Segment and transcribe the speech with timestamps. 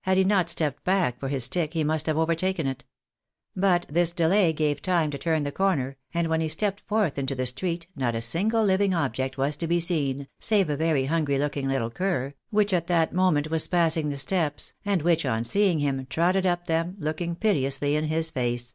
[0.00, 2.84] Had he not stepped back for his stick he must have overtaken it;
[3.54, 7.36] but this delay gave time to turn the corner, and when he stepped forth into
[7.36, 11.38] the street not a single living object was to be seen, save a very hungry
[11.38, 15.78] looking littl; cur, which at that moment was passing the steps, and which on seeing
[15.78, 18.74] him trotted up them, looking piteously in his face.